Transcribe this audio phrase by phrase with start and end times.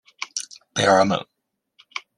[0.73, 1.23] 贝尔蒙。